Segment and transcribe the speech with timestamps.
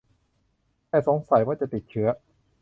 [0.89, 2.07] แต่ต้องสงสัยว่าจะติดเชื้อ